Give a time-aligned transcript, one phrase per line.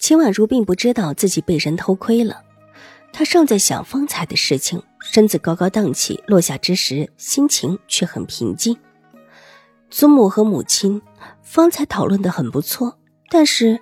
[0.00, 2.42] 秦婉如并不知道自己被人偷窥了，
[3.12, 8.74] 她尚在想方才的事情，身子高高荡起，落下之时，心情却很平静。
[9.90, 11.00] 祖母和母亲
[11.42, 12.96] 方才讨论的很不错，
[13.28, 13.78] 但是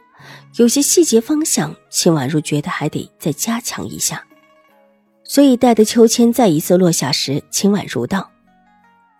[0.56, 4.26] 有些细节方向，秦婉如觉得还得再加强一下。
[5.22, 8.28] 所以，待得秋千再一次落下时，秦婉如道：“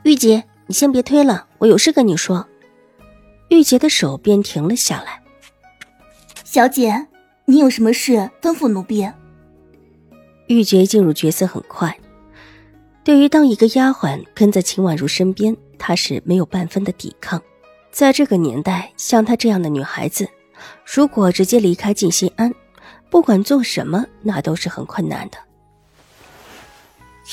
[0.02, 2.48] 玉洁，你先别推了，我有事跟你说。”
[3.50, 5.22] 玉洁的手便停了下来。
[6.50, 7.06] 小姐，
[7.44, 9.06] 你有什么事吩咐奴婢？
[10.46, 11.94] 玉洁进入角色很快，
[13.04, 17.38] 对于当一个丫鬟跟在秦婉如身边，她是没有半分的抵抗。
[17.90, 20.26] 在这个年代，像她这样的女孩子，
[20.86, 22.50] 如果直接离开静心庵，
[23.10, 25.36] 不管做什么，那都是很困难的。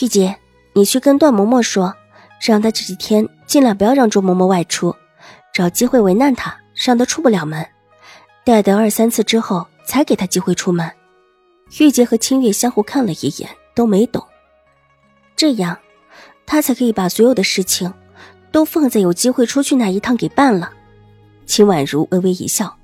[0.01, 0.35] 玉洁，
[0.73, 1.95] 你去跟段嬷嬷说，
[2.41, 4.93] 让她这几天尽量不要让周嬷嬷外出，
[5.53, 7.65] 找机会为难她，让她出不了门。
[8.45, 10.87] 待得二三次之后，才给他机会出门。
[11.79, 14.23] 玉洁和清月相互看了一眼，都没懂。
[15.35, 15.75] 这样，
[16.45, 17.91] 他才可以把所有的事情
[18.51, 20.71] 都放在有机会出去那一趟给办了。
[21.47, 22.77] 秦婉如微微一笑，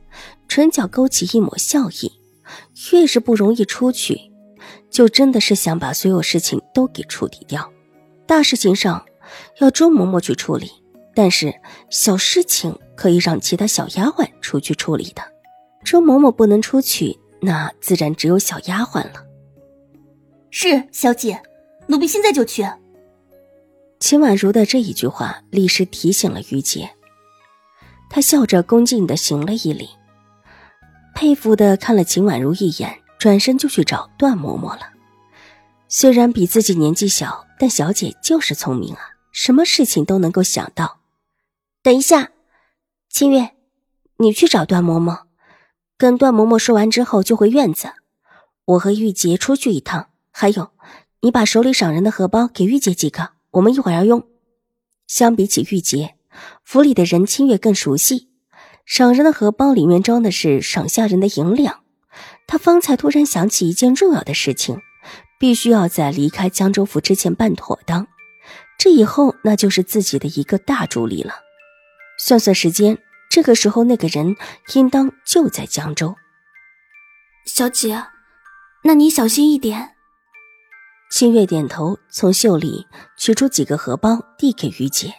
[0.48, 2.12] 唇角勾起一抹笑意。
[2.92, 4.20] 越是不容易出去，
[4.90, 7.72] 就真的是想把所有事情都给处理掉。
[8.26, 9.06] 大事情上
[9.60, 10.72] 要周嬷嬷去处理，
[11.14, 11.54] 但是
[11.92, 15.22] 小事情可以让其他小丫鬟出去处理的。
[15.84, 19.26] 周嬷嬷不能出去，那自然只有小丫鬟了。
[20.50, 21.42] 是小姐，
[21.88, 22.66] 奴婢现在就去。
[24.00, 26.90] 秦婉如的这一句话，立时提醒了于杰。
[28.10, 29.90] 他笑着恭敬的行了一礼，
[31.16, 34.82] 佩服的看了秦婉如一眼，转身就去找段嬷嬷了。
[35.88, 41.00] 虽然比自己年纪小，但小姐就是聪明啊，什么事情都能够想到。
[41.84, 42.32] 等一下，
[43.10, 43.52] 清月，
[44.18, 45.31] 你去找段嬷嬷。
[46.02, 47.92] 跟段嬷嬷说完之后，就回院子。
[48.66, 50.08] 我和玉洁出去一趟。
[50.32, 50.72] 还有，
[51.20, 54.24] 你把手里赏人的荷包给玉洁几个，我们一会儿要用。
[55.06, 56.16] 相比起玉洁，
[56.64, 58.30] 府里的人清月更熟悉。
[58.84, 61.82] 赏人的荷包里面装的是赏下人的银两。
[62.48, 64.80] 他方才突然想起一件重要的事情，
[65.40, 68.08] 必须要在离开江州府之前办妥当。
[68.80, 71.36] 这以后，那就是自己的一个大助力了。
[72.18, 72.98] 算算时间。
[73.32, 74.36] 这个时候，那个人
[74.74, 76.14] 应当就在江州。
[77.46, 78.04] 小姐，
[78.84, 79.96] 那你小心一点。
[81.10, 82.86] 清月点头，从袖里
[83.18, 85.14] 取出几个荷包，递给玉姐，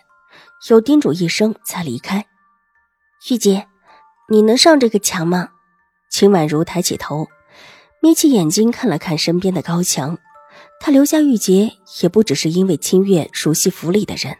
[0.68, 2.26] 又叮嘱一声，才离开。
[3.30, 3.66] 玉洁，
[4.28, 5.48] 你能上这个墙吗？
[6.10, 7.28] 秦婉如抬起头，
[8.02, 10.18] 眯起眼睛看了看身边的高墙。
[10.80, 14.36] 她留下玉洁，也不只是因为清月熟悉府里的人。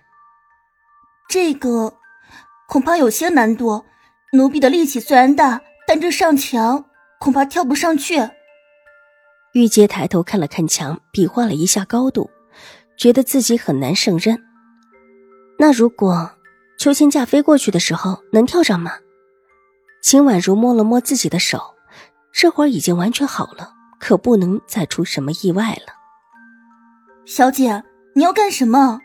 [1.31, 2.02] 这个。
[2.73, 3.85] 恐怕有些难度，
[4.33, 6.87] 奴婢的力气虽然大，但这上墙
[7.21, 8.31] 恐怕跳不上去。
[9.53, 12.31] 玉洁抬头看了看墙，比划了一下高度，
[12.97, 14.43] 觉得自己很难胜任。
[15.59, 16.31] 那如果
[16.79, 18.93] 秋千架飞过去的时候能跳上吗？
[20.03, 21.61] 秦婉如摸了摸自己的手，
[22.33, 25.93] 这会儿已经完全好了，可不能再出什么意外了。
[27.27, 27.85] 小姐，
[28.15, 28.99] 你要干什么？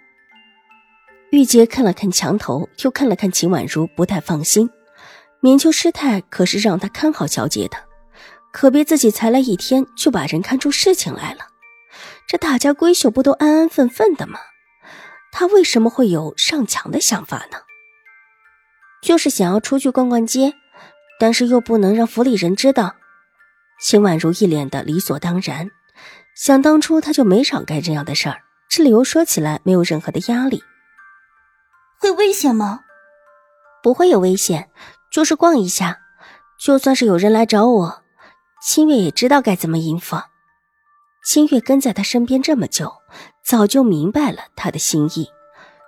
[1.30, 4.70] 玉洁看了看墙头，又看了看秦婉如，不太放心。
[5.42, 7.78] 明秋师太可是让她看好小姐的，
[8.54, 11.40] 可别自己才来一天就把人看出事情来了。
[12.28, 14.40] 这大家闺秀不都安安分分的吗？
[15.32, 17.58] 她为什么会有上墙的想法呢？
[19.04, 20.54] 就是想要出去逛逛街，
[21.20, 22.96] 但是又不能让府里人知道。
[23.82, 25.70] 秦婉如一脸的理所当然，
[26.36, 30.64] 想当初她就没少干这样的事儿，这理由说起来没有任何的压力。
[32.00, 32.82] 会危险吗？
[33.84, 34.70] 不会有危险，
[35.12, 36.00] 就是逛一下。
[36.60, 38.04] 就算是有人来找我，
[38.62, 40.18] 清月也知道该怎么应付。
[41.24, 42.94] 清月跟在他身边这么久，
[43.44, 45.30] 早就明白了他的心意，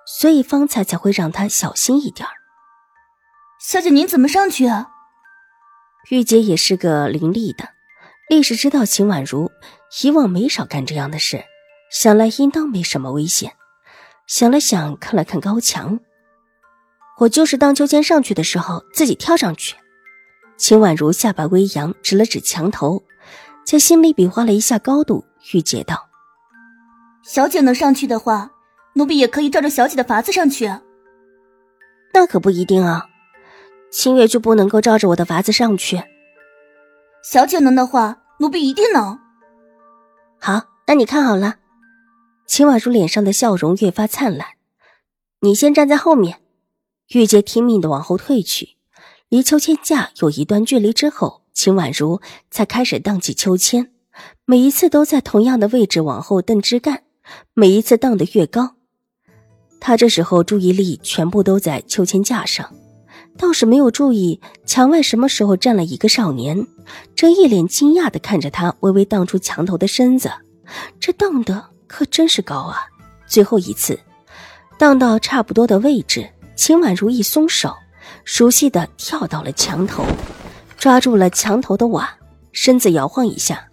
[0.05, 2.27] 所以方才才会让他小心一点
[3.59, 4.89] 小姐，您怎么上去啊？
[6.09, 7.69] 玉姐也是个伶俐的，
[8.29, 9.51] 立时知道秦婉如
[10.01, 11.43] 以往没少干这样的事，
[11.91, 13.53] 想来应当没什么危险。
[14.29, 15.99] 想了想，看了看高墙，
[17.17, 19.75] 我就是荡秋千上去的时候自己跳上去。
[20.55, 23.01] 秦婉如下巴微扬，指了指墙头，
[23.65, 26.07] 在心里比划了一下高度，玉洁道
[27.25, 28.51] ：“小姐能上去的话，
[28.93, 30.71] 奴婢也可以照着小姐的法子上去。”
[32.13, 33.07] 那可不一定啊，
[33.91, 36.03] 清月就不能够照着我的法子上去。
[37.23, 39.19] 小姐能的话，奴婢一定能。
[40.39, 41.55] 好，那你看好了。
[42.49, 44.47] 秦婉如脸上的笑容越发灿烂。
[45.41, 46.39] 你先站在后面。
[47.09, 48.69] 玉洁听命的往后退去，
[49.29, 53.91] 离秋千架有一段距离之后，秦婉如才开始荡起秋千。
[54.45, 57.03] 每一次都在同样的位置往后蹬枝干，
[57.53, 58.75] 每一次荡得越高。
[59.79, 62.73] 他这时候注意力全部都在秋千架上，
[63.37, 66.65] 倒是没有注意墙外什么时候站了一个少年，
[67.15, 70.31] 正一脸惊讶的看着他微微荡出墙头的身子。
[70.99, 72.85] 这荡的可真是高啊！
[73.27, 73.99] 最后一次，
[74.77, 77.75] 荡到差不多的位置，秦婉如一松手，
[78.23, 80.05] 熟悉的跳到了墙头，
[80.77, 82.15] 抓住了墙头的瓦，
[82.51, 83.67] 身子摇晃一下，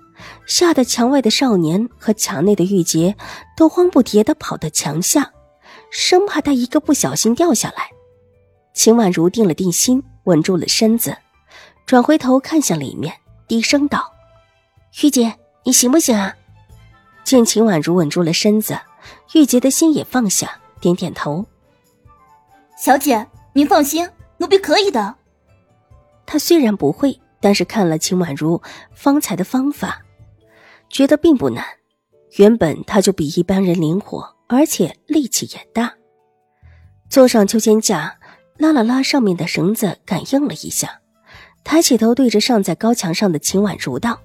[0.46, 3.14] 吓得墙外的少年和墙内的玉洁
[3.56, 5.30] 都慌不迭的跑到墙下。
[5.90, 7.90] 生怕他一个不小心掉下来，
[8.74, 11.16] 秦婉如定了定心，稳住了身子，
[11.86, 13.14] 转回头看向里面，
[13.46, 14.12] 低声道
[15.02, 16.34] ：“玉洁，你行不行啊？”
[17.26, 18.78] 见秦婉如稳住了身子，
[19.34, 21.44] 玉洁的心也放下，点点头
[22.78, 25.16] ：“小姐，您放心，奴婢可以的。”
[26.24, 28.62] 他虽然不会，但是看了秦婉如
[28.94, 30.00] 方才的方法，
[30.88, 31.64] 觉得并不难。
[32.36, 34.34] 原本他就比一般人灵活。
[34.48, 35.92] 而且力气也大，
[37.10, 38.16] 坐上秋千架，
[38.58, 41.00] 拉了拉上面的绳子，感应了一下，
[41.64, 44.20] 抬起头对着上在高墙上的秦婉如道：“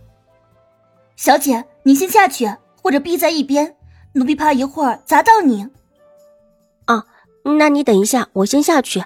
[1.17, 3.75] 小姐，你先下去，或者避在一边，
[4.13, 5.67] 奴婢怕一会儿砸到你。”
[6.85, 7.05] 啊，
[7.43, 9.03] 那你等一下，我先下去。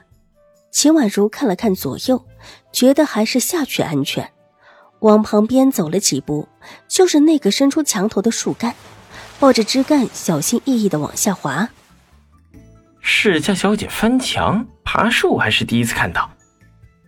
[0.71, 2.25] 秦婉如看了看左右，
[2.71, 4.31] 觉得还是下去安全，
[4.99, 6.47] 往旁边走了几步，
[6.87, 8.75] 就是那个伸出墙头的树干。
[9.39, 11.69] 抱着枝干，小心翼翼的往下滑。
[12.99, 16.29] 世家小姐翻墙爬树还是第一次看到，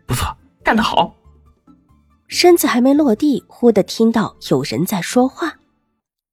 [0.05, 0.27] 不错，
[0.63, 1.13] 干得好。
[2.27, 5.56] 身子还没落地，忽的听到有人在说话。